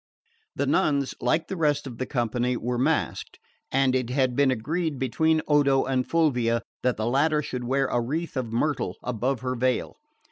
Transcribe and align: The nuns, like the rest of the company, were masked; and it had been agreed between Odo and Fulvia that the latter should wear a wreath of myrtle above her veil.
The 0.55 0.65
nuns, 0.65 1.13
like 1.21 1.47
the 1.47 1.55
rest 1.55 1.85
of 1.85 1.99
the 1.99 2.07
company, 2.07 2.57
were 2.57 2.79
masked; 2.79 3.37
and 3.71 3.93
it 3.93 4.09
had 4.09 4.35
been 4.35 4.49
agreed 4.49 4.97
between 4.97 5.43
Odo 5.47 5.83
and 5.85 6.09
Fulvia 6.09 6.63
that 6.81 6.97
the 6.97 7.05
latter 7.05 7.43
should 7.43 7.65
wear 7.65 7.85
a 7.85 8.01
wreath 8.01 8.35
of 8.35 8.51
myrtle 8.51 8.97
above 9.03 9.41
her 9.41 9.53
veil. 9.53 9.97